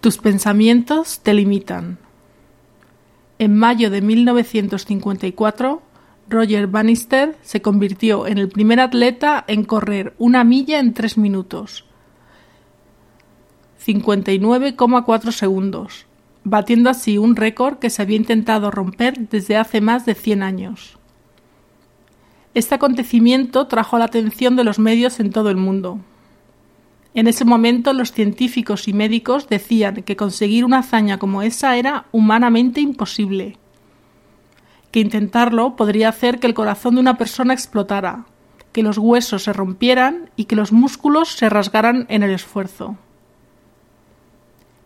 [0.00, 1.98] Tus pensamientos te limitan.
[3.40, 5.82] En mayo de 1954,
[6.28, 11.84] Roger Bannister se convirtió en el primer atleta en correr una milla en tres minutos,
[13.84, 16.06] 59,4 segundos,
[16.44, 20.96] batiendo así un récord que se había intentado romper desde hace más de 100 años.
[22.54, 25.98] Este acontecimiento trajo la atención de los medios en todo el mundo.
[27.18, 32.04] En ese momento los científicos y médicos decían que conseguir una hazaña como esa era
[32.12, 33.56] humanamente imposible,
[34.92, 38.26] que intentarlo podría hacer que el corazón de una persona explotara,
[38.70, 42.96] que los huesos se rompieran y que los músculos se rasgaran en el esfuerzo.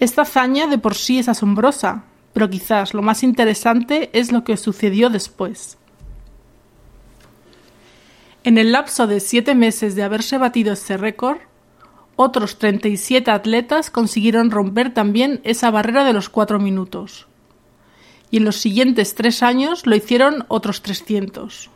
[0.00, 4.56] Esta hazaña de por sí es asombrosa, pero quizás lo más interesante es lo que
[4.56, 5.78] sucedió después.
[8.42, 11.38] En el lapso de siete meses de haberse batido este récord,
[12.16, 17.26] otros 37 atletas consiguieron romper también esa barrera de los cuatro minutos.
[18.30, 21.70] Y en los siguientes tres años lo hicieron otros 300.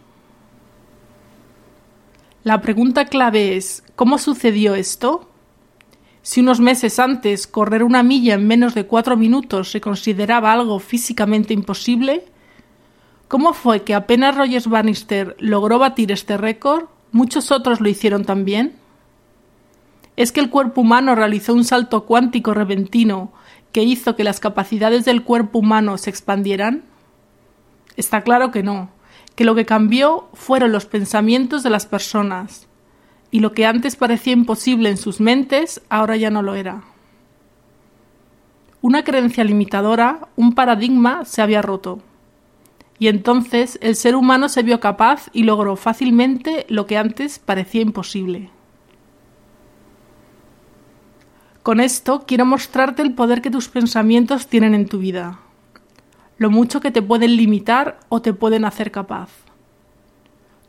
[2.42, 5.28] La pregunta clave es, ¿cómo sucedió esto?
[6.22, 10.78] Si unos meses antes correr una milla en menos de cuatro minutos se consideraba algo
[10.78, 12.24] físicamente imposible,
[13.28, 18.79] ¿cómo fue que apenas Rogers Bannister logró batir este récord, muchos otros lo hicieron también?
[20.16, 23.32] ¿Es que el cuerpo humano realizó un salto cuántico repentino
[23.72, 26.84] que hizo que las capacidades del cuerpo humano se expandieran?
[27.96, 28.90] Está claro que no,
[29.34, 32.66] que lo que cambió fueron los pensamientos de las personas,
[33.30, 36.82] y lo que antes parecía imposible en sus mentes ahora ya no lo era.
[38.82, 42.00] Una creencia limitadora, un paradigma se había roto.
[42.98, 47.82] Y entonces el ser humano se vio capaz y logró fácilmente lo que antes parecía
[47.82, 48.50] imposible.
[51.62, 55.40] Con esto quiero mostrarte el poder que tus pensamientos tienen en tu vida,
[56.38, 59.28] lo mucho que te pueden limitar o te pueden hacer capaz.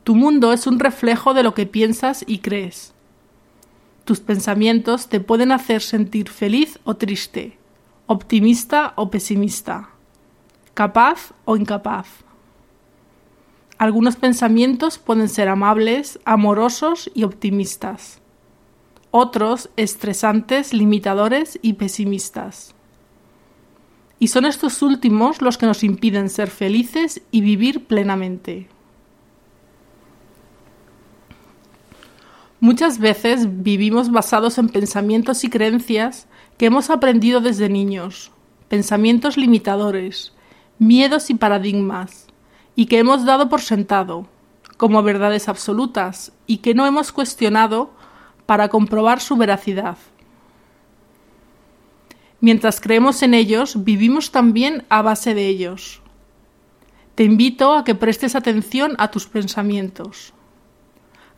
[0.04, 2.92] Tu mundo es un reflejo de lo que piensas y crees.
[4.04, 7.56] Tus pensamientos te pueden hacer sentir feliz o triste,
[8.06, 9.88] optimista o pesimista,
[10.74, 12.06] capaz o incapaz.
[13.78, 18.21] Algunos pensamientos pueden ser amables, amorosos y optimistas.
[19.14, 22.74] Otros estresantes, limitadores y pesimistas.
[24.18, 28.68] Y son estos últimos los que nos impiden ser felices y vivir plenamente.
[32.58, 38.30] Muchas veces vivimos basados en pensamientos y creencias que hemos aprendido desde niños,
[38.68, 40.32] pensamientos limitadores,
[40.78, 42.28] miedos y paradigmas,
[42.74, 44.26] y que hemos dado por sentado,
[44.78, 47.90] como verdades absolutas, y que no hemos cuestionado
[48.46, 49.96] para comprobar su veracidad.
[52.40, 56.02] Mientras creemos en ellos, vivimos también a base de ellos.
[57.14, 60.34] Te invito a que prestes atención a tus pensamientos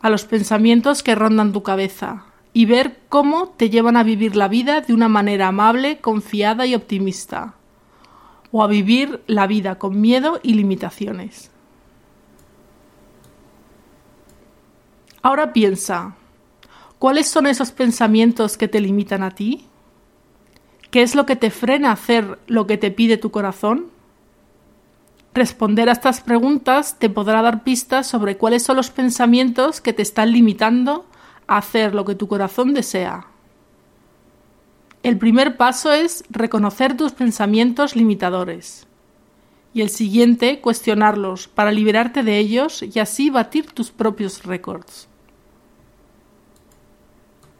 [0.04, 4.48] a los pensamientos que rondan tu cabeza y ver cómo te llevan a vivir la
[4.48, 7.54] vida de una manera amable, confiada y optimista,
[8.53, 11.50] o a vivir la vida con miedo y limitaciones.
[15.22, 16.16] Ahora piensa,
[17.04, 19.66] ¿cuáles son esos pensamientos que te limitan a ti?
[20.91, 23.88] ¿Qué es lo que te frena a hacer lo que te pide tu corazón?
[25.34, 30.00] Responder a estas preguntas te podrá dar pistas sobre cuáles son los pensamientos que te
[30.00, 31.04] están limitando
[31.47, 33.26] a hacer lo que tu corazón desea.
[35.03, 38.86] El primer paso es reconocer tus pensamientos limitadores
[39.75, 45.06] y el siguiente cuestionarlos para liberarte de ellos y así batir tus propios récords.